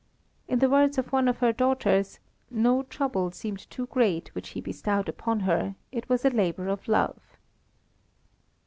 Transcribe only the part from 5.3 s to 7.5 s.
her; it was a labour of love."